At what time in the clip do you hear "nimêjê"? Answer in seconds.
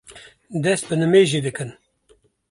1.01-1.39